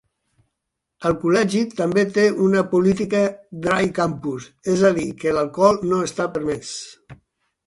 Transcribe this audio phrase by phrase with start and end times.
[1.09, 3.19] El col·legi també té una política
[3.67, 6.75] "dry campus", és a dir que l'alcohol no està permès.